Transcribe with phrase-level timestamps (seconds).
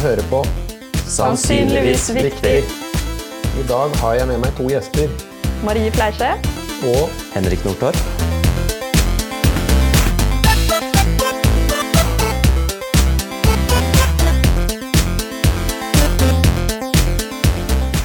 [0.00, 0.40] hører på
[1.10, 2.56] Sannsynligvis viktig.
[3.60, 5.10] I dag har jeg med meg to gjester.
[5.66, 6.30] Marie Fleisje.
[6.88, 7.98] Og Henrik Nordtorp.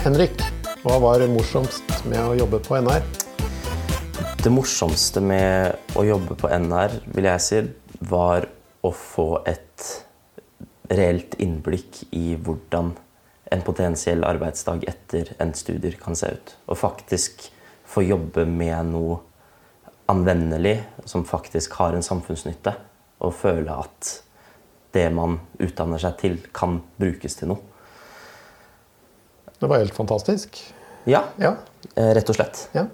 [0.04, 0.44] Henrik,
[0.84, 3.06] hva var morsomst med å jobbe på NR?
[4.44, 7.64] Det morsomste med å jobbe på NR vil jeg si,
[8.12, 8.50] var
[8.86, 9.65] å få et
[10.90, 12.94] reelt innblikk i hvordan
[13.54, 16.56] en potensiell arbeidsdag etter endt studier kan se ut.
[16.68, 17.48] Og faktisk
[17.86, 19.20] få jobbe med noe
[20.10, 22.74] anvendelig som faktisk har en samfunnsnytte.
[23.26, 24.12] Og føle at
[24.96, 27.62] det man utdanner seg til, kan brukes til noe.
[29.60, 30.60] Det var helt fantastisk.
[31.06, 31.56] Ja, Ja.
[31.96, 32.70] eh, rett og slett.
[32.74, 32.88] ja.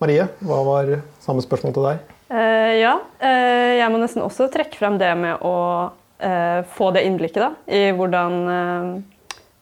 [0.00, 1.98] Marie, hva var samme spørsmål til deg?
[2.30, 7.42] Uh, ja, uh, jeg må nesten også trekke frem det med å få det innblikket
[7.42, 8.84] da, i hvordan, eh,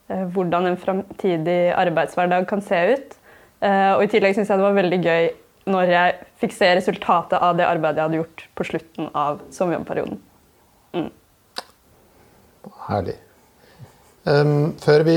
[0.08, 3.16] eh, hvordan en framtidig arbeidshverdag kan se ut.
[3.62, 5.30] Eh, og I tillegg syns jeg det var veldig gøy
[5.72, 10.18] når jeg fikk se resultatet av det arbeidet jeg hadde gjort på slutten av sommerjobbperioden.
[12.88, 13.14] Herlig.
[14.22, 15.16] Um, før vi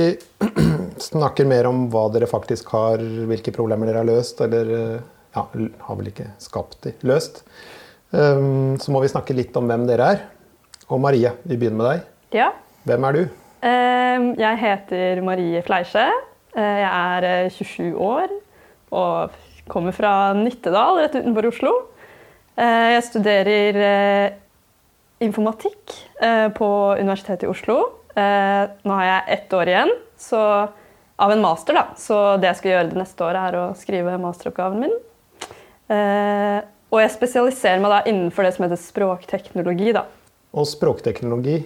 [1.09, 4.71] snakker mer om hva dere faktisk har, hvilke problemer dere har løst, eller
[5.33, 7.41] ja, har vel ikke skapt de, løst,
[8.13, 10.23] um, så må vi snakke litt om hvem dere er.
[10.91, 12.05] Og Marie, vi begynner med deg.
[12.35, 12.51] Ja,
[12.85, 13.21] Hvem er du?
[13.65, 16.05] Eh, Jeg heter Marie Fleische.
[16.55, 18.29] Eh, Jeg er eh, 27 år
[18.95, 19.31] og
[19.67, 21.71] kommer fra Nittedal, rett utenfor Oslo.
[22.57, 24.35] Eh, Jeg studerer eh,
[25.25, 26.69] informatikk eh, på
[27.01, 27.79] Universitetet i Oslo.
[28.15, 30.41] Eh, Nå har jeg ett år igjen så,
[31.19, 31.87] av en master, da.
[31.97, 34.95] så det jeg skal gjøre det neste året, er å skrive masteroppgaven min.
[35.89, 36.61] Eh,
[36.93, 39.91] Og jeg spesialiserer meg da innenfor det som heter språkteknologi.
[39.97, 40.05] da.
[40.55, 41.63] Og språkteknologi,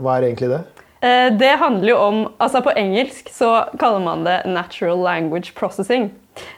[0.00, 0.62] hva er egentlig det?
[1.02, 6.10] Eh, Det handler jo om Altså På engelsk så kaller man det 'natural language processing'.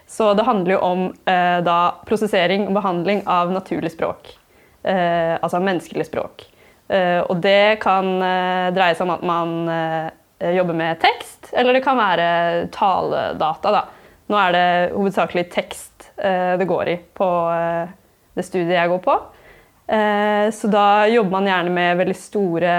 [0.06, 4.36] Så det handler jo om eh, da prosessering og behandling av naturlig språk.
[4.84, 6.44] Eh, altså menneskelig språk.
[6.88, 11.72] Eh, og det kan eh, dreie seg om at man eh, jobber med tekst, eller
[11.72, 13.72] det kan være taledata.
[13.72, 13.84] da.
[14.28, 15.90] Nå er det hovedsakelig tekst
[16.58, 17.26] det går i på
[18.36, 19.16] det studiet jeg går på.
[19.86, 22.74] Eh, så da jobber man gjerne med veldig store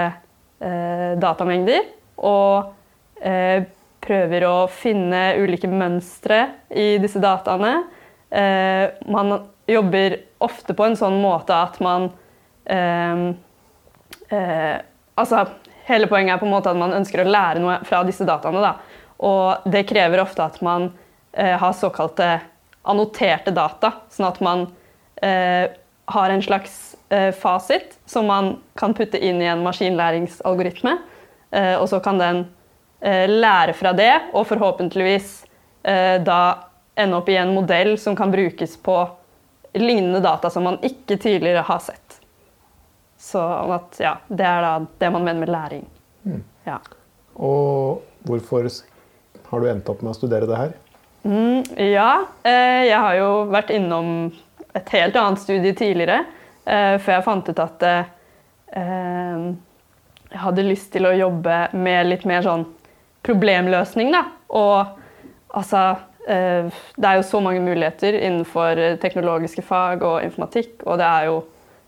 [0.58, 1.84] eh, datamengder
[2.18, 2.72] og
[3.22, 3.62] eh,
[4.02, 6.40] prøver å finne ulike mønstre
[6.70, 7.80] i disse dataene.
[9.06, 9.32] Man
[9.70, 12.10] jobber ofte på en sånn måte at man
[15.16, 15.40] Altså,
[15.88, 18.62] hele poenget er på en måte at man ønsker å lære noe fra disse dataene.
[18.62, 18.72] Da.
[19.26, 20.90] Og det krever ofte at man
[21.32, 22.28] har såkalte
[22.86, 24.66] annoterte data, sånn at man
[25.22, 26.95] har en slags
[27.38, 30.96] fasit som man kan putte inn i en maskinlæringsalgoritme.
[31.50, 32.44] Eh, og så kan den
[33.00, 35.44] eh, lære fra det, og forhåpentligvis
[35.82, 36.40] eh, da
[36.96, 38.98] ende opp i en modell som kan brukes på
[39.76, 42.20] lignende data som man ikke tidligere har sett.
[43.20, 43.42] Så
[43.76, 45.86] at, ja, det er da det man mener med læring.
[46.66, 46.78] Ja.
[47.36, 48.68] Og hvorfor
[49.50, 50.74] har du endt opp med å studere det her?
[51.26, 52.10] Mm, ja,
[52.46, 54.10] eh, jeg har jo vært innom
[54.76, 56.35] et helt annet studie tidligere, eh,
[56.66, 58.12] før jeg fant ut at eh,
[58.80, 59.46] eh,
[60.32, 62.66] jeg hadde lyst til å jobbe med litt mer sånn
[63.26, 64.24] problemløsning, da.
[64.54, 65.82] Og altså
[66.26, 71.28] eh, Det er jo så mange muligheter innenfor teknologiske fag og informatikk, og det er
[71.30, 71.42] jo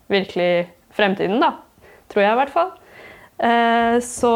[0.09, 0.51] virkelig
[0.95, 1.57] fremtiden, da.
[2.09, 2.71] Tror jeg, i hvert fall.
[3.39, 4.33] Eh, så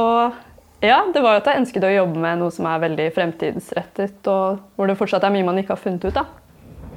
[0.83, 4.27] ja, det var jo at jeg ønsket å jobbe med noe som er veldig fremtidsrettet,
[4.27, 6.17] og hvor det fortsatt er mye man ikke har funnet ut.
[6.19, 6.25] da.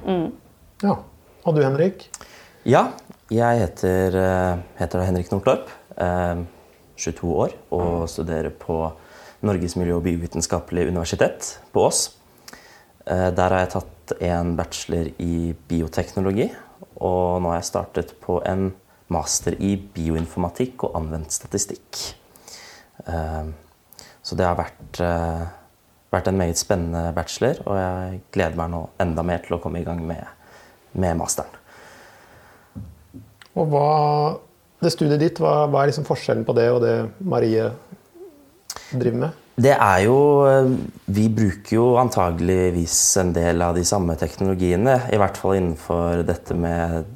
[0.07, 0.33] Mm.
[0.83, 0.97] Ja.
[1.47, 2.09] Og du, Henrik?
[2.67, 2.89] Ja,
[3.31, 5.69] jeg heter, eh, heter Henrik Nordtorp.
[5.99, 6.45] eh,
[6.97, 8.93] 22 år og studerer på
[9.43, 12.15] Norges miljø- og biovitenskapelige universitet på Ås.
[13.07, 16.55] Eh, Der har jeg tatt en bachelor i bioteknologi,
[17.01, 18.75] og nå har jeg startet på en
[19.09, 22.15] master i bioinformatikk og anvendt statistikk.
[23.07, 23.45] Eh,
[24.23, 25.47] Så det har vært, eh,
[26.13, 29.81] vært en meget spennende bachelor, og jeg gleder meg nå enda mer til å komme
[29.81, 30.27] i gang med,
[30.95, 31.51] med masteren.
[33.57, 33.89] Og hva,
[34.85, 36.95] det studiet ditt, hva, hva er liksom forskjellen på det og det
[37.25, 37.71] Marie
[38.93, 39.43] driver med?
[39.57, 40.67] Det er jo eh,
[41.17, 44.99] Vi bruker jo antageligvis en del av de samme teknologiene.
[45.09, 47.07] I hvert fall innenfor dette med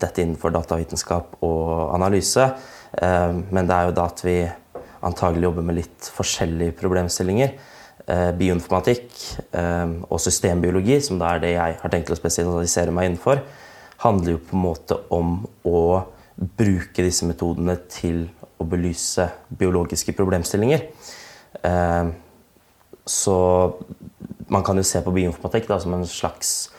[0.00, 2.46] dette innenfor datavitenskap og analyse.
[2.96, 4.38] Eh, Men det er jo da at vi
[5.04, 7.52] antagelig jobber med litt forskjellige problemstillinger.
[8.08, 9.12] Eh, Bioinformatikk
[10.08, 13.44] og systembiologi, som da er det jeg har tenkt å spesialisere meg innenfor,
[14.04, 15.36] handler jo på en måte om
[15.68, 15.80] å
[16.36, 18.24] bruke disse metodene til
[18.60, 19.26] å belyse
[19.60, 20.86] biologiske problemstillinger.
[21.62, 22.10] Eh,
[23.04, 23.38] så
[24.48, 26.70] man kan jo se på bioinformatikk da, som en slags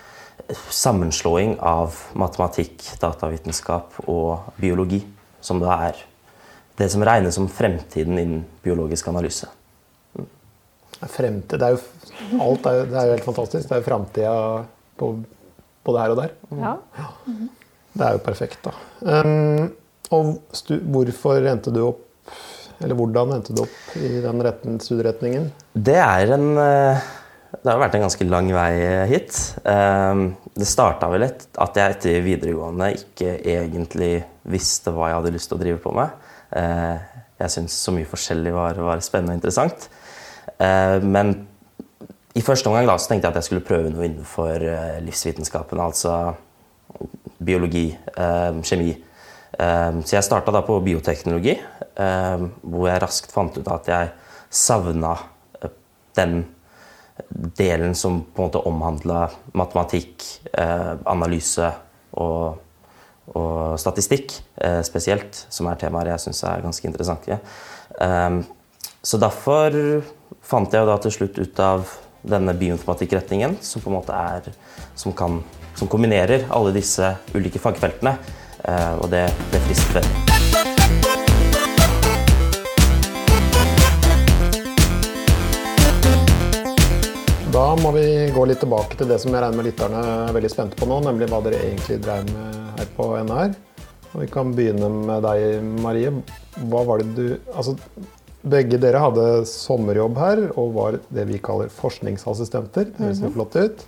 [0.73, 5.03] sammenslåing av matematikk, datavitenskap og biologi.
[5.41, 6.01] Som da er
[6.77, 9.49] det som regnes som fremtiden innen biologisk analyse.
[11.01, 11.81] Fremtid, det er jo,
[12.43, 13.67] alt er, det er jo helt fantastisk.
[13.67, 14.33] Det er jo framtida
[15.85, 16.33] både her og der.
[16.61, 16.75] Ja.
[17.91, 18.73] Det er jo perfekt, da.
[19.01, 19.71] Um,
[20.11, 22.07] og stu, hvorfor endte du opp
[22.81, 25.49] Eller hvordan endte du opp i den retten, studieretningen?
[25.71, 27.03] Det er en eh,
[27.51, 28.71] Det har vært en ganske lang vei
[29.11, 29.37] hit.
[29.67, 30.23] Um,
[30.55, 34.13] det starta vel litt at jeg etter videregående ikke egentlig
[34.49, 36.15] visste hva jeg hadde lyst til å drive på med.
[36.55, 36.97] Uh,
[37.43, 39.87] jeg syntes så mye forskjellig var, var spennende og interessant.
[40.57, 41.35] Uh, men
[42.35, 45.79] i første omgang da, tenkte jeg at jeg skulle prøve noe innenfor uh, livsvitenskapen.
[45.83, 46.35] Altså
[47.41, 47.89] biologi,
[48.67, 48.91] kjemi
[49.59, 54.11] Eh, så jeg starta da på bioteknologi, eh, hvor jeg raskt fant ut at jeg
[54.49, 55.15] savna
[55.61, 55.73] eh,
[56.17, 56.43] den
[57.59, 59.25] delen som på en måte omhandla
[59.57, 60.23] matematikk,
[60.57, 61.67] eh, analyse
[62.17, 62.61] og,
[63.35, 64.33] og statistikk
[64.63, 67.37] eh, spesielt, som er temaer jeg syns er ganske interessante.
[69.01, 69.75] Så derfor
[70.47, 71.91] fant jeg da til slutt ut av
[72.21, 74.51] denne bioinformatikkretningen, som på en måte er
[74.95, 75.41] som, kan,
[75.75, 78.17] som kombinerer alle disse ulike fagfeltene.
[78.63, 80.41] Eh, og det, det frister veldig.
[87.51, 90.51] Da må vi gå litt tilbake til det som jeg regner med lytterne er veldig
[90.53, 93.51] spente på nå, nemlig hva dere egentlig drev med her på NR.
[94.11, 96.13] Og vi kan begynne med deg, Marie.
[96.71, 97.25] Hva var det du
[97.55, 97.75] Altså,
[98.41, 102.91] begge dere hadde sommerjobb her og var det vi kaller forskningsassistenter.
[102.91, 103.33] Det høres mm -hmm.
[103.33, 103.85] flott ut.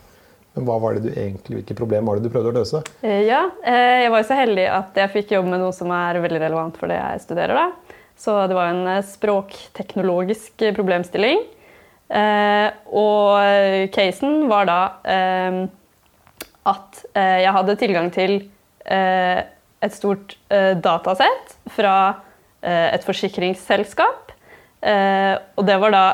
[0.53, 2.83] Men hva var det du egentlig, hvilke problem var det du prøvde å løse?
[3.01, 5.89] Eh, ja, eh, Jeg var jo så heldig at jeg fikk jobb med noe som
[5.91, 7.53] er veldig relevant for det jeg studerer.
[7.57, 7.97] da.
[8.15, 11.41] Så det var en eh, språkteknologisk problemstilling.
[12.93, 14.81] Og casen var da
[16.69, 18.35] at jeg hadde tilgang til
[18.85, 21.95] et stort datasett fra
[22.61, 24.22] et forsikringsselskap.
[24.83, 26.05] Og det var da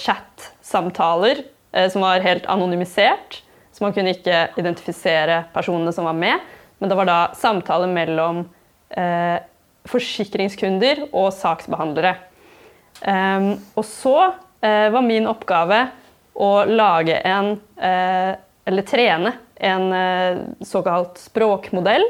[0.00, 1.44] chat-samtaler
[1.92, 6.40] som var helt anonymisert så man kunne ikke identifisere personene som var med.
[6.78, 8.44] Men det var da samtaler mellom
[8.90, 9.38] eh,
[9.88, 12.14] forsikringskunder og saksbehandlere.
[13.02, 14.16] Um, og så
[14.62, 15.80] eh, var min oppgave
[16.38, 22.04] å lage en eh, Eller trene en eh, såkalt språkmodell.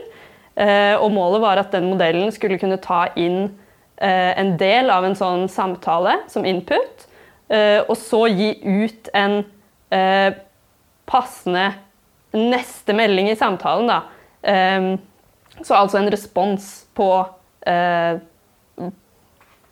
[0.53, 3.62] Eh, og målet var at den modellen skulle kunne ta inn eh,
[4.03, 7.05] en del av en sånn samtale som input,
[7.53, 9.37] og så gi ut en
[11.07, 11.67] passende
[12.33, 14.03] neste melding i samtalen, da.
[14.43, 14.99] Um,
[15.63, 17.11] så altså en respons på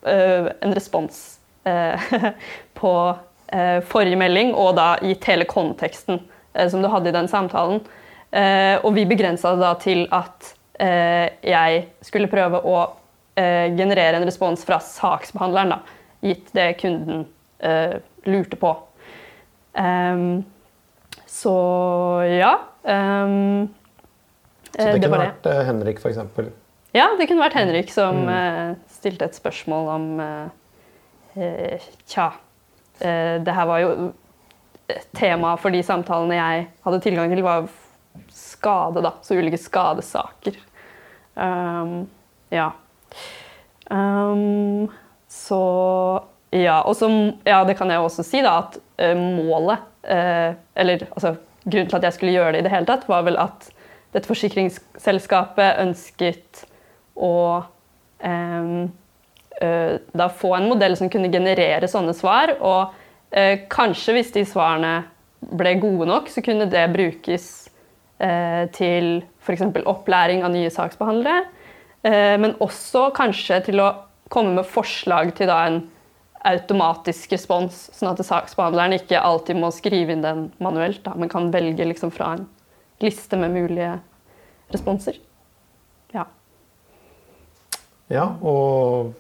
[0.01, 1.17] En respons
[2.81, 2.93] på
[3.91, 6.21] forrige melding, og da gitt hele konteksten
[6.71, 7.81] som du hadde i den samtalen.
[8.85, 10.53] og vi begrensa det da til at
[11.43, 12.77] jeg skulle prøve å
[13.77, 15.79] generere en respons fra saksbehandleren, da,
[16.25, 17.27] gitt det kunden
[18.25, 18.71] lurte på.
[19.73, 20.45] Um,
[21.27, 21.55] så
[22.27, 22.61] ja.
[22.83, 23.69] Um,
[24.71, 25.57] så det, det kunne vært det.
[25.67, 26.51] Henrik, f.eks.?
[26.95, 28.81] Ja, det kunne vært Henrik som mm.
[28.91, 32.33] stilte et spørsmål om uh, Tja.
[33.01, 33.93] Uh, det her var jo
[35.15, 37.69] Tema for de samtalene jeg hadde tilgang til, var
[38.35, 39.13] skade, da.
[39.23, 40.57] Så ulike skadesaker.
[41.39, 42.09] Um,
[42.51, 42.73] ja.
[43.91, 44.91] Um,
[45.29, 45.61] så
[46.51, 47.09] Ja, og så
[47.45, 48.79] Ja, det kan jeg også si, da, at
[49.17, 53.09] målet uh, Eller altså, grunnen til at jeg skulle gjøre det i det hele tatt,
[53.09, 53.71] var vel at
[54.15, 56.65] dette forsikringsselskapet ønsket
[57.15, 57.63] å
[58.25, 58.89] um,
[59.63, 62.57] uh, da få en modell som kunne generere sånne svar.
[62.59, 62.97] Og
[63.71, 65.05] kanskje hvis de svarene
[65.55, 67.45] ble gode nok, så kunne det brukes
[68.75, 69.63] til f.eks.
[69.87, 71.45] opplæring av nye saksbehandlere.
[72.03, 73.91] Eh, men også kanskje til å
[74.33, 75.83] komme med forslag til en
[76.49, 81.51] automatisk respons, sånn at saksbehandleren ikke alltid må skrive inn den manuelt, da, men kan
[81.53, 82.47] velge liksom fra en
[83.05, 83.99] liste med mulige
[84.73, 85.19] responser.
[86.15, 86.25] Ja.
[88.11, 89.13] Ja, og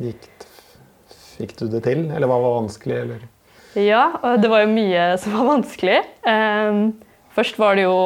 [0.00, 0.28] gikk,
[1.34, 3.00] fikk du det til, eller hva var vanskelig?
[3.02, 3.26] Eller?
[3.74, 5.98] Ja, det var jo mye som var vanskelig.
[6.30, 6.84] Ehm,
[7.34, 7.96] først var det jo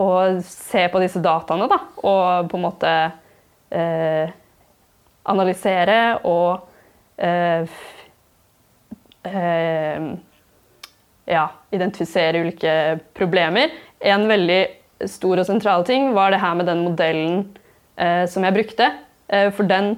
[0.00, 0.10] å
[0.46, 2.92] se på disse dataene, da, og på en måte
[3.70, 4.32] eh,
[5.32, 6.68] analysere og
[7.16, 7.66] Eh,
[9.22, 10.02] eh,
[11.24, 13.70] ja, identifisere ulike problemer.
[13.98, 14.62] En veldig
[15.10, 17.44] stor og sentral ting var det her med den modellen
[17.96, 18.92] eh, som jeg brukte.
[19.56, 19.94] for den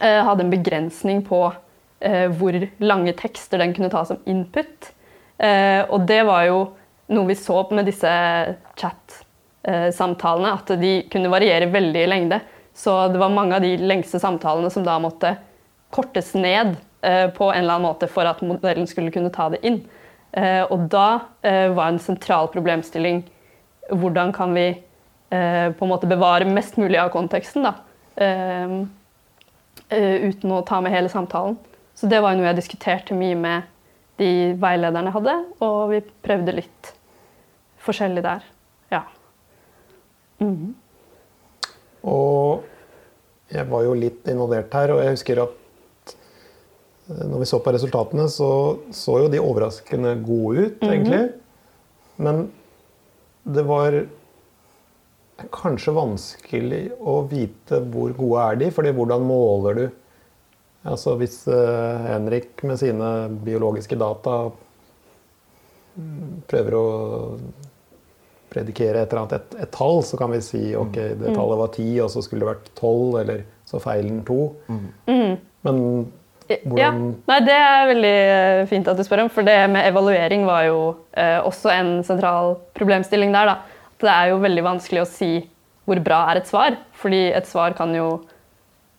[0.00, 1.52] eh, hadde en begrensning på
[2.00, 4.88] eh, hvor lange tekster den kunne ta som input.
[5.38, 6.56] Eh, og det var jo
[7.08, 8.10] noe vi så med disse
[8.78, 12.40] chat-samtalene, at de kunne variere veldig i lengde.
[12.78, 15.34] Så det var mange av de lengste samtalene som da måtte
[15.90, 19.62] kortes ned eh, på en eller annen måte for at modellen skulle kunne ta det
[19.66, 19.80] inn.
[20.32, 21.08] Eh, og da
[21.42, 23.24] eh, var en sentral problemstilling
[23.88, 24.70] hvordan kan vi
[25.28, 27.74] på en måte bevare mest mulig av konteksten, da.
[29.92, 31.58] Uten å ta med hele samtalen.
[31.92, 33.66] Så det var jo noe jeg diskuterte mye med
[34.16, 36.94] de veilederne hadde, og vi prøvde litt
[37.88, 38.44] forskjellig der.
[38.92, 39.02] Ja.
[40.42, 40.74] Mm.
[42.08, 42.68] Og
[43.52, 47.74] jeg var jo litt involvert her, og jeg husker at eh, når vi så på
[47.74, 48.50] resultatene, så
[48.94, 51.24] så jo de overraskende gode ut, egentlig.
[52.18, 52.46] Men
[53.48, 54.02] det var
[55.54, 59.86] kanskje vanskelig å vite hvor gode er de, fordi hvordan måler du
[60.88, 63.08] Altså hvis eh, Henrik med sine
[63.44, 64.36] biologiske data
[65.98, 66.84] mm, prøver å
[68.58, 71.72] predikere et eller annet et, et tall, så kan vi si ok, det tallet var
[71.74, 74.52] ti, og så skulle det vært tolv, eller så feilen to.
[75.08, 75.82] Men
[76.48, 79.84] Ja, hvordan nei, Det er veldig eh, fint at du spør om, for det med
[79.84, 80.78] evaluering var jo
[81.12, 83.50] eh, også en sentral problemstilling der.
[83.50, 83.84] da.
[83.92, 85.32] At Det er jo veldig vanskelig å si
[85.88, 88.22] hvor bra er et svar, fordi et svar kan jo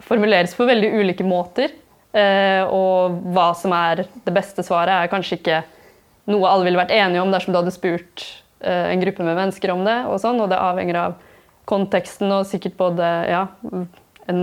[0.06, 1.74] formuleres på veldig ulike måter.
[2.14, 5.60] Eh, og hva som er det beste svaret, er kanskje ikke
[6.30, 8.26] noe alle ville vært enige om dersom du hadde spurt
[8.60, 9.98] en gruppe med mennesker om det.
[10.12, 11.18] Og sånn, og det avhenger av
[11.70, 13.44] konteksten og sikkert både ja,
[14.30, 14.42] en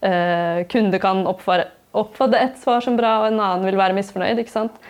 [0.00, 4.40] eh, kunde kan oppfatte et svar som bra, og en annen vil være misfornøyd.
[4.40, 4.80] ikke sant?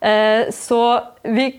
[0.00, 0.82] Eh, så
[1.22, 1.50] vi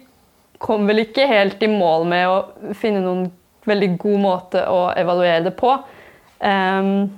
[0.62, 3.28] kom vel ikke helt i mål med å finne noen
[3.68, 5.74] veldig god måte å evaluere det på.
[6.40, 7.10] Ehm,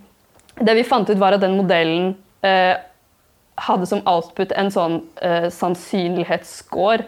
[0.59, 2.75] det vi fant ut, var at den modellen eh,
[3.59, 7.05] hadde som output en sånn eh, sannsynlighetsscore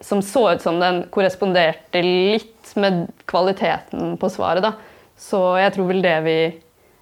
[0.00, 4.64] som så ut som den korresponderte litt med kvaliteten på svaret.
[4.64, 4.72] Da.
[5.16, 6.40] Så jeg tror vel det vi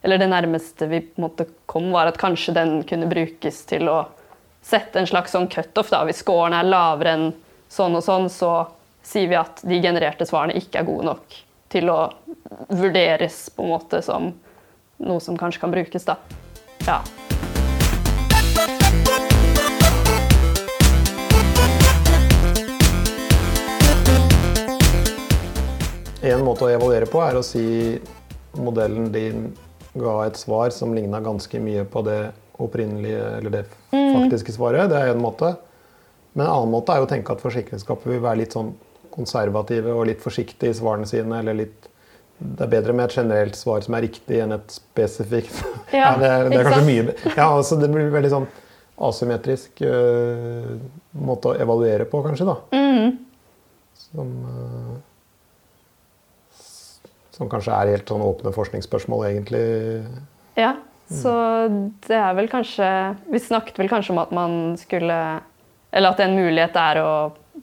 [0.02, 3.96] Eller det nærmeste vi på en kom, var at kanskje den kunne brukes til å
[4.62, 5.90] sette en slags sånn cutoff.
[5.90, 7.26] Hvis scoren er lavere enn
[7.68, 8.68] sånn og sånn, så
[9.02, 11.98] sier vi at de genererte svarene ikke er gode nok til å
[12.70, 14.30] vurderes på en måte som
[15.02, 16.06] noe som kanskje kan brukes.
[16.06, 16.16] da.
[16.86, 17.02] Ja.
[26.34, 27.98] En måte å evaluere på er å si
[28.58, 29.48] modellen din
[29.98, 32.18] ga et svar som ligna ganske mye på det
[32.58, 34.88] opprinnelige, eller det faktiske svaret.
[34.90, 35.52] Det er en måte.
[36.34, 38.72] Men en annen måte er å tenke at forsikringsselskapet vil være litt sånn
[39.14, 41.38] konservative og litt forsiktige i svarene sine.
[41.40, 41.88] eller litt
[42.38, 45.56] det er bedre med et generelt svar som er riktig, enn et spesifikt.
[45.96, 48.46] Ja, det, er, det er kanskje mye Ja, altså Det blir veldig sånn
[49.08, 50.74] asymmetrisk uh,
[51.14, 52.46] måte å evaluere på, kanskje.
[52.46, 52.56] da.
[52.74, 53.16] Mm.
[53.98, 55.07] Som, s-
[57.38, 59.64] som kanskje er helt sånn åpne forskningsspørsmål, egentlig.
[60.58, 60.74] Ja,
[61.08, 61.32] så
[62.04, 62.86] det er vel kanskje
[63.32, 65.16] Vi snakket vel kanskje om at man skulle
[65.88, 67.12] Eller at en mulighet er å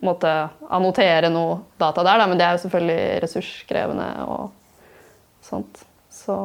[0.01, 0.31] måte,
[0.73, 4.49] annotere noe data der, da, men det er jo selvfølgelig ressurskrevende og
[5.45, 5.85] sånt.
[6.11, 6.35] Så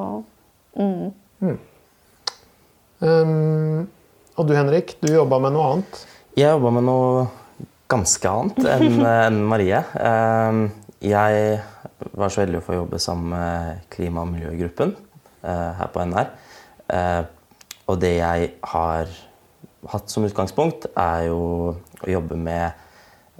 [0.76, 1.56] mm.
[3.00, 3.88] Um,
[4.36, 6.02] og du Henrik, du jobba med noe annet.
[6.38, 7.24] Jeg jobba med noe
[7.90, 9.80] ganske annet enn en Marie.
[9.80, 10.60] Eh,
[11.00, 11.60] Jeg
[12.12, 14.90] var så heldig å få jobbe sammen med klima- og miljøgruppen
[15.40, 16.28] eh, her på NR.
[16.92, 17.22] Eh,
[17.88, 19.08] Og det jeg har
[19.88, 21.40] hatt som utgangspunkt, er jo
[21.72, 22.76] å jobbe med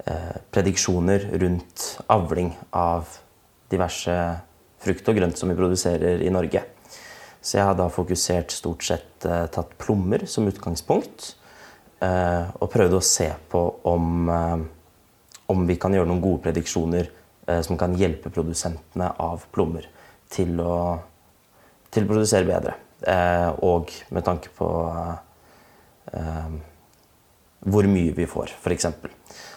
[0.09, 3.13] eh, prediksjoner rundt avling av
[3.69, 4.17] diverse
[4.81, 6.65] frukt og grønt som vi produserer i Norge.
[7.45, 11.35] Så jeg har da fokusert stort sett tatt plommer som utgangspunkt.
[12.01, 14.29] og prøvd å se på om,
[15.47, 17.09] om vi kan gjøre noen gode prediksjoner
[17.65, 19.87] som kan hjelpe produsentene av plommer
[20.31, 20.75] til å,
[21.91, 22.77] til å produsere bedre.
[23.01, 24.69] Eh, og med tanke på
[26.13, 26.51] eh,
[27.61, 28.87] hvor mye vi får, f.eks.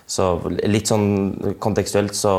[0.05, 0.29] Så
[0.69, 2.35] litt sånn kontekstuelt så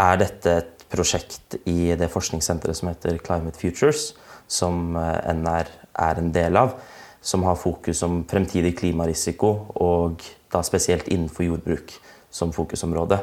[0.00, 4.12] er dette et prosjekt i det forskningssenteret som heter Climate Futures,
[4.48, 5.70] som eh, NR
[6.04, 6.76] er en del av,
[7.24, 11.94] som har fokus om fremtidig klimarisiko, og da spesielt innenfor jordbruk
[12.34, 13.20] som fokusområde.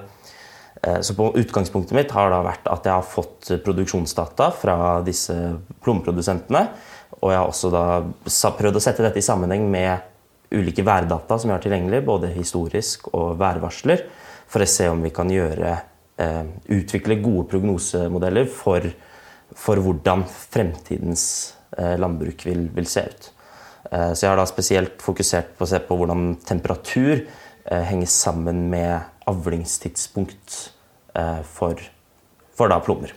[0.81, 5.35] Eh, Så på Utgangspunktet mitt har da vært at jeg har fått produksjonsdata fra disse
[5.83, 6.65] plomprodusentene.
[7.21, 7.85] Og jeg har også da
[8.57, 10.07] prøvd å sette dette i sammenheng med
[10.51, 14.03] ulike værdata som vi har tilgjengelig, både historisk og værvarsler,
[14.51, 15.75] for å se om vi kan gjøre,
[16.17, 16.43] eh,
[16.75, 18.87] utvikle gode prognosemodeller for,
[19.55, 23.31] for hvordan fremtidens eh, landbruk vil, vil, se ut.
[23.91, 27.25] Så jeg har da spesielt fokusert på å se på hvordan temperatur
[27.65, 30.71] henger sammen med avlingstidspunkt
[31.15, 31.81] eh, for,
[32.57, 33.13] for da plommer.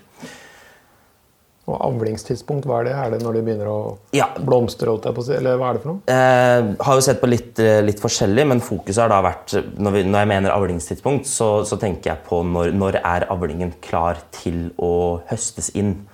[1.64, 2.92] Og avlingstidspunkt, hva er det?
[2.92, 3.76] Er det når de begynner å
[4.12, 4.26] Ja.
[4.36, 4.92] blomstre?
[5.32, 6.00] Eller hva er det for noe?
[6.12, 9.92] Eh, har jo sett på litt, eh, litt forskjellig, men fokuset har da vært Når,
[9.92, 14.20] vi, når jeg mener avlingstidspunkt, så, så tenker jeg på når, når er avlingen klar
[14.30, 16.06] til å høstes inn.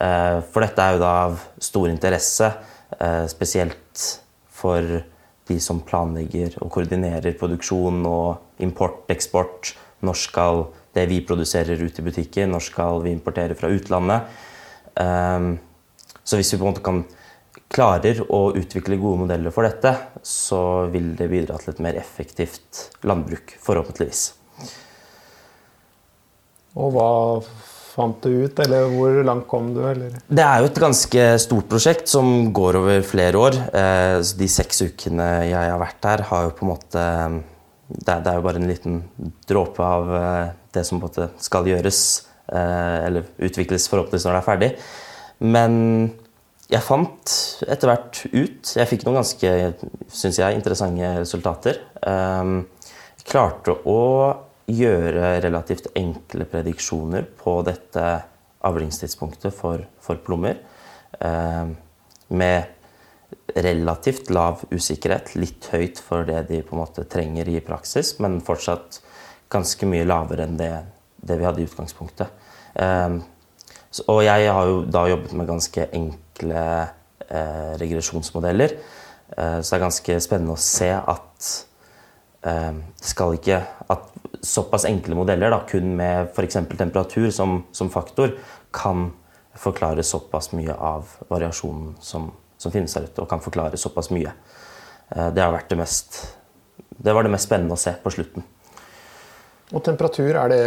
[0.00, 2.54] Eh, for dette er jo da av stor interesse,
[2.98, 4.06] eh, spesielt
[4.48, 5.02] for
[5.48, 9.74] de som planlegger og koordinerer produksjon og import, eksport.
[10.06, 10.64] Når skal
[10.96, 14.34] det vi produserer ut i butikker, når skal vi importere fra utlandet?
[14.96, 15.54] Um,
[16.26, 17.04] så hvis vi på en måte kan
[17.72, 22.86] klarer å utvikle gode modeller for dette, så vil det bidra til et mer effektivt
[23.06, 24.28] landbruk, forhåpentligvis.
[26.76, 27.10] Og hva
[27.96, 29.80] fant du ut, eller hvor langt kom du?
[29.88, 30.18] Eller?
[30.28, 33.56] Det er jo et ganske stort prosjekt som går over flere år.
[33.72, 37.06] Eh, De seks ukene jeg har vært her, har jo på en måte
[37.86, 39.02] Det er, jo bare en liten
[39.46, 42.00] dråpe av eh, det som på en måte skal gjøres,
[42.50, 44.70] eh, eller utvikles forhåpentligvis når det er ferdig.
[45.46, 45.76] Men
[46.66, 49.50] jeg fant etter hvert ut Jeg fikk noen ganske
[50.10, 51.78] synes jeg, interessante resultater.
[52.02, 54.00] Jeg klarte å
[54.66, 58.06] gjøre relativt enkle prediksjoner på dette
[58.66, 60.58] avlingstidspunktet for, for plommer.
[61.20, 61.66] Eh,
[62.28, 62.64] med
[63.54, 65.34] relativt lav usikkerhet.
[65.38, 69.00] Litt høyt for det de på en måte trenger i praksis, men fortsatt
[69.52, 70.72] ganske mye lavere enn det,
[71.16, 72.44] det vi hadde i utgangspunktet.
[72.74, 73.20] Um,
[74.10, 76.64] og jeg har jo da jobbet med ganske enkle
[77.30, 78.74] eh, regresjonsmodeller.
[79.30, 81.54] Eh, så det er ganske spennende å se at
[82.46, 83.56] det skal ikke
[83.90, 84.04] At
[84.46, 86.58] såpass enkle modeller, da, kun med f.eks.
[86.78, 88.36] temperatur som, som, faktor,
[88.74, 89.10] kan
[89.56, 94.34] forklare såpass mye av variasjonen som, som, finnes der ute, og kan forklare såpass mye.
[95.10, 96.20] Eh, det har vært det mest
[96.96, 98.44] Det var det mest spennende å se på slutten.
[99.74, 100.62] Og temperatur, er det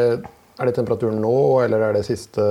[0.59, 2.43] er det temperaturen nå, eller er det siste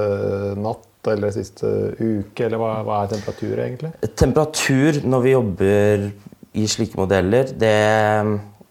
[0.57, 2.47] natt eller siste uke?
[2.47, 3.91] Eller hva, hva er temperatur, egentlig?
[4.17, 6.07] Temperatur når vi jobber
[6.59, 7.75] i slike modeller, det,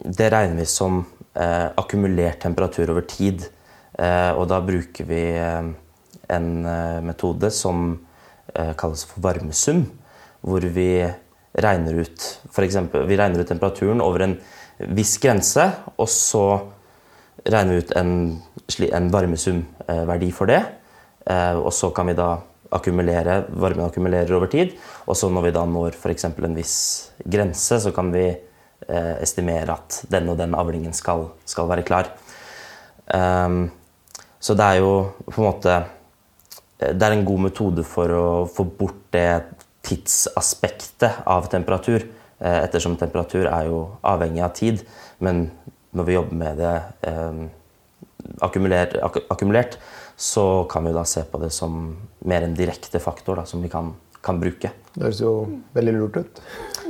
[0.01, 1.03] det regner vi som
[1.37, 3.45] eh, akkumulert temperatur over tid.
[3.97, 5.69] Eh, og da bruker vi eh,
[6.33, 6.49] en
[7.05, 7.91] metode som
[8.53, 9.85] eh, kalles for varmesum,
[10.41, 11.05] hvor vi
[11.57, 14.35] regner ut for eksempel, vi regner ut temperaturen over en
[14.97, 15.63] viss grense,
[15.97, 16.45] og så
[17.47, 18.11] regner vi ut en,
[18.91, 20.59] en varmesumverdi for det.
[21.27, 22.35] Og så kan vi da
[22.71, 24.75] akkumulere, varmen akkumulerer over tid.
[25.07, 26.27] Og så når vi da når f.eks.
[26.29, 26.77] en viss
[27.23, 28.39] grense, så kan vi eh,
[28.87, 32.11] estimere at den og den avlingen skal, skal være klar.
[33.09, 33.69] Um,
[34.39, 34.91] så det er jo
[35.25, 35.75] på en måte
[36.77, 42.03] Det er en god metode for å få bort det tidsaspektet av temperatur.
[42.37, 44.83] Eh, ettersom temperatur er jo avhengig av tid.
[45.23, 45.47] Men
[45.95, 46.73] når vi jobber med det
[47.09, 47.39] eh,
[48.45, 49.79] akkumulert, ak akkumulert,
[50.17, 53.71] så kan vi da se på det som mer en direkte faktor da, som vi
[53.73, 54.71] kan, kan, bruke.
[54.97, 55.31] Det høres jo
[55.77, 56.39] veldig lurt ut.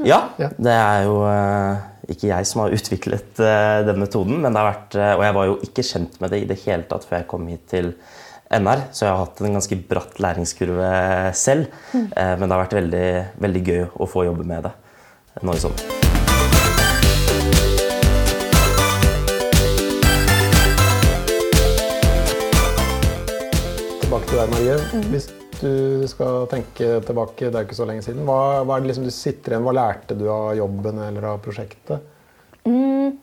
[0.08, 0.22] Ja.
[0.40, 1.82] Det er jo eh,
[2.14, 4.40] ikke jeg som har utviklet eh, den metoden.
[4.44, 6.60] Men det har vært, eh, og jeg var jo ikke kjent med det i det
[6.64, 7.92] hele tatt før jeg kom hit til
[8.48, 10.92] NR, så jeg har hatt en ganske bratt læringskurve
[11.36, 11.68] selv.
[11.92, 12.08] Mm.
[12.16, 13.08] men det har vært veldig,
[13.44, 14.76] veldig gøy å få jobbe med det
[15.44, 15.98] nå i sommer.
[24.08, 24.80] tilbake til deg, Marie.
[24.94, 25.47] Mm.
[25.58, 29.74] Du skal tenke tilbake, det er ikke så lenge siden, hva, hva liksom igjen, hva
[29.74, 32.04] lærte du av jobben eller av prosjektet?
[32.68, 33.18] Mm,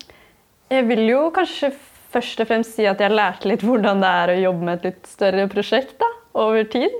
[0.73, 1.71] jeg vil jo kanskje
[2.15, 4.89] først og fremst si at jeg lærte litt hvordan det er å jobbe med et
[4.91, 6.11] litt større prosjekt da,
[6.45, 6.95] over tid.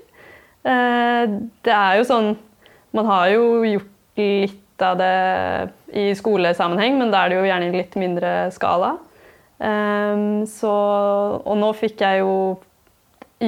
[0.65, 1.25] Eh,
[1.67, 2.31] det er jo sånn
[2.95, 5.15] Man har jo gjort litt av det
[5.99, 8.93] i skolesammenheng, men da er det jo gjerne i litt mindre skala.
[9.59, 10.75] Eh, så,
[11.43, 12.37] og nå fikk jeg jo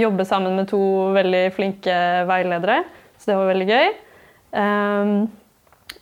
[0.01, 0.81] jobbe sammen med to
[1.17, 1.97] veldig flinke
[2.29, 2.83] veiledere,
[3.19, 3.89] så det var veldig gøy.
[4.57, 5.13] Um,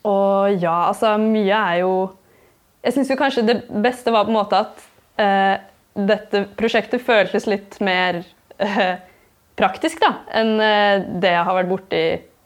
[0.04, 1.94] og ja, altså mye er jo
[2.84, 4.82] Jeg syns jo kanskje det beste var på en måte at
[5.18, 5.56] uh,
[5.96, 8.20] dette prosjektet føltes litt mer
[8.60, 9.00] uh,
[9.56, 12.04] praktisk da, enn uh, det jeg har vært borti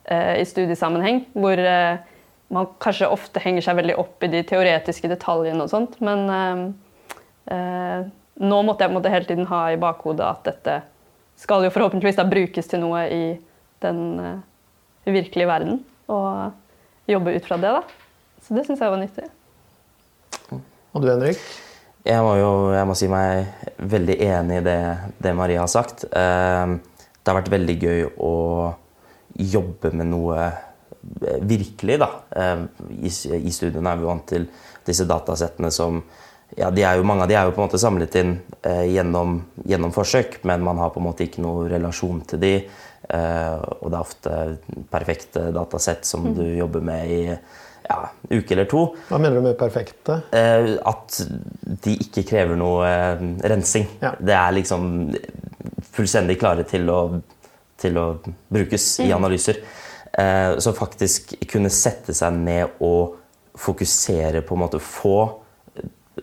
[0.09, 1.61] i studiesammenheng, hvor
[2.49, 5.99] man kanskje ofte henger seg veldig opp i de teoretiske detaljene og sånt.
[6.01, 6.23] Men
[7.45, 10.79] nå måtte jeg på en måte hele tiden ha i bakhodet at dette
[11.39, 13.23] skal jo forhåpentligvis da brukes til noe i
[13.85, 14.41] den uh,
[15.07, 15.81] virkelige verden.
[16.11, 17.83] Og jobbe ut fra det, da.
[18.45, 19.27] Så det syns jeg var nyttig.
[20.93, 21.41] Og du, Henrik?
[22.09, 24.79] Jeg må jo jeg må si meg veldig enig i det,
[25.21, 26.07] det Maria har sagt.
[26.11, 26.79] Uh,
[27.19, 28.35] det har vært veldig gøy å
[29.39, 32.09] jobbe med noe eh, virkelig, da.
[32.89, 34.47] I, I studiene er vi vant til
[34.89, 36.01] disse datasettene som
[36.57, 39.41] ja, de jo, Mange av de er jo på en måte samlet inn eh, gjennom,
[39.69, 42.53] gjennom, forsøk, men man har på en måte ikke noe relasjon til de.
[43.09, 44.37] Eh, og det er ofte
[44.93, 46.37] perfekte datasett som mm.
[46.39, 47.23] du jobber med i
[47.89, 47.99] ja,
[48.31, 48.85] uke eller to.
[49.09, 50.21] Hva mener du med perfekte?
[50.37, 51.21] Eh, at
[51.85, 53.89] de ikke krever noe eh, rensing.
[54.03, 54.15] Ja.
[54.19, 54.89] Det er liksom
[55.95, 57.01] fullstendig klare til å,
[57.81, 59.07] til å brukes mm.
[59.07, 59.61] i analyser.
[60.13, 63.17] Eh, så faktisk kunne sette seg ned og
[63.59, 65.19] fokusere på en måte få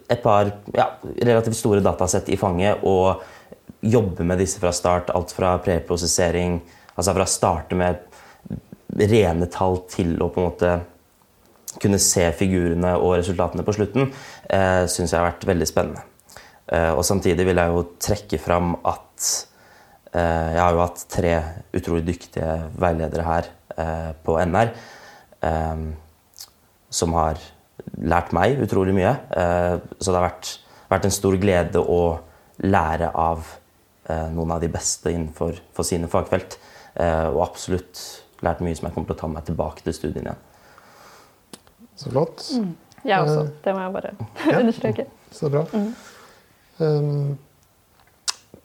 [0.10, 3.24] et par ja, relativt store datasett i fanget og
[3.86, 5.12] jobbe med disse fra start.
[5.16, 6.60] Alt fra preprosessering,
[6.96, 8.04] altså fra å starte med
[8.96, 10.76] rene tall til å på en måte
[11.82, 14.14] kunne se figurene og resultatene på slutten,
[14.50, 16.06] eh, syns jeg har vært veldig spennende.
[16.72, 19.26] Eh, og samtidig vil jeg jo trekke fram at
[20.14, 21.34] eh, jeg har jo hatt tre
[21.76, 24.72] utrolig dyktige veiledere her eh, på NR
[25.44, 25.84] eh,
[26.90, 27.42] som har
[28.04, 29.14] lært meg utrolig mye.
[29.32, 30.52] Eh, så det har vært,
[30.92, 32.02] vært, en stor glede å
[32.64, 33.46] lære av
[34.10, 36.58] eh, noen av de beste innenfor sine fagfelt.
[36.96, 38.02] Eh, og absolutt
[38.46, 40.44] lært mye som jeg kommer til å ta med tilbake til studiene igjen.
[41.96, 42.44] Så flott.
[42.56, 42.74] Mm.
[43.06, 43.48] Jeg også.
[43.64, 44.60] Det må jeg bare ja.
[44.62, 45.08] understreke.
[45.36, 45.64] Så bra.
[45.72, 45.92] Mm.
[46.76, 47.38] Um,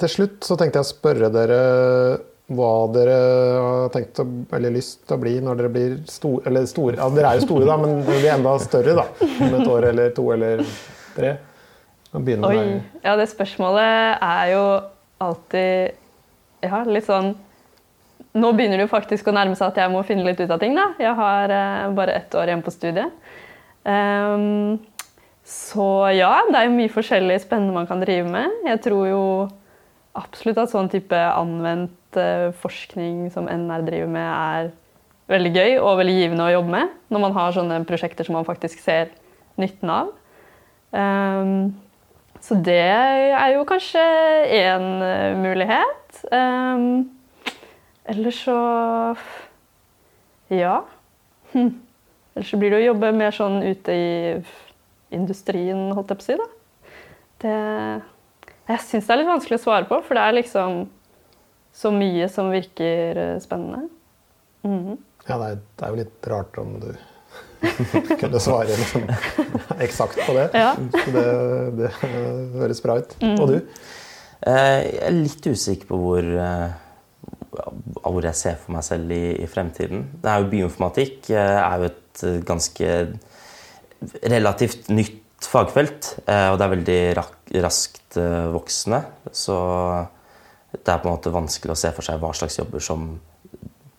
[0.00, 1.60] til slutt så tenkte jeg å spørre dere
[2.50, 3.18] hva dere
[3.62, 4.24] har tenkt å,
[4.56, 6.42] eller lyst til å bli når dere blir store.
[6.50, 9.54] Eller store, ja, dere er jo store, da, men dere blir enda større da, om
[9.60, 10.64] et år eller to eller
[11.14, 11.36] tre.
[12.10, 12.80] Oi.
[13.04, 14.64] Ja, det spørsmålet er jo
[15.22, 17.36] alltid ja, litt sånn
[18.34, 20.60] Nå begynner det jo faktisk å nærme seg at jeg må finne litt ut av
[20.62, 20.76] ting.
[20.78, 20.92] da.
[21.02, 23.10] Jeg har eh, bare ett år igjen på studiet.
[23.82, 24.76] Um,
[25.42, 28.60] så ja, det er jo mye forskjellig spennende man kan drive med.
[28.68, 29.24] Jeg tror jo
[30.14, 34.70] absolutt at sånn type anvendt Eh, forskning som NR driver med, er
[35.30, 36.96] veldig gøy og veldig givende å jobbe med.
[37.12, 39.12] Når man har sånne prosjekter som man faktisk ser
[39.60, 40.10] nytten av.
[40.90, 41.70] Um,
[42.42, 44.02] så det er jo kanskje
[44.56, 46.22] én eh, mulighet.
[46.32, 47.10] Um,
[48.10, 48.58] ellers så
[50.50, 50.80] Ja.
[51.52, 51.76] Hm.
[52.34, 54.08] Ellers så blir det å jobbe mer sånn ute i
[55.14, 56.38] industrien, holdt jeg på å si.
[56.40, 56.48] da.
[57.40, 57.58] Det,
[58.70, 60.88] jeg syns det er litt vanskelig å svare på, for det er liksom
[61.80, 63.88] så mye som virker eh, spennende.
[64.62, 64.98] Mm -hmm.
[65.26, 66.90] Ja, det er, det er, jo litt rart om du
[68.20, 69.02] kunne svare liksom,
[69.86, 70.50] eksakt på det.
[70.54, 70.74] Ja.
[71.04, 71.24] Så det,
[71.78, 71.90] det,
[72.58, 73.16] høres bra ut.
[73.22, 73.40] Mm.
[73.40, 73.56] Og du?
[74.46, 76.70] Eh, jeg er litt usikker på hvor, eh,
[78.02, 80.06] hvor jeg ser for meg selv i, i fremtiden.
[80.22, 83.18] Det er jo Bioinformatikk er jo et ganske
[84.22, 86.14] relativt nytt fagfelt.
[86.26, 87.02] Og det er veldig
[87.64, 88.16] raskt
[88.52, 89.04] voksende.
[89.32, 89.56] Så
[90.72, 93.12] det er på en måte vanskelig å se for seg hva slags jobber som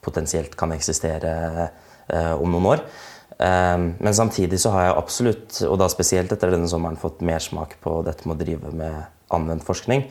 [0.01, 1.33] potensielt kan eksistere
[2.07, 2.83] eh, om noen år.
[3.37, 7.77] Eh, men samtidig så har jeg absolutt, og da spesielt etter denne sommeren, fått mersmak
[7.83, 9.01] på dette med å drive med
[9.35, 10.07] anvendt forskning.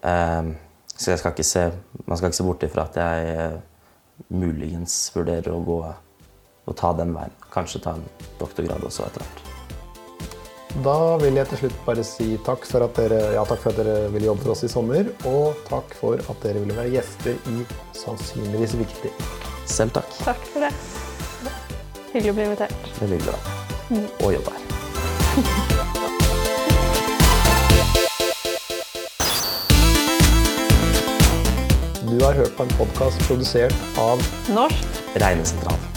[0.00, 0.54] Eh,
[0.98, 1.68] så jeg skal ikke se,
[2.06, 3.58] man skal ikke se bort ifra at jeg eh,
[4.34, 5.78] muligens vurderer å gå
[6.68, 7.38] og ta den veien.
[7.54, 8.08] Kanskje ta en
[8.40, 9.47] doktorgrad også etter hvert.
[10.84, 13.80] Da vil jeg til slutt bare si takk for at dere, ja, takk for at
[13.80, 15.08] dere ville jobbe for oss i sommer.
[15.28, 17.64] Og takk for at dere ville være gjester i
[17.96, 19.12] Sannsynligvis viktig.
[19.68, 20.10] Selv takk.
[20.22, 20.72] Takk for det.
[22.12, 22.92] Hyggelig å bli invitert.
[23.00, 23.40] Veldig hyggelig da.
[23.88, 24.08] Mm.
[24.22, 24.62] Og jobbe her.
[32.08, 35.87] Du har hørt på en podkast produsert av Norsk Regnesentral.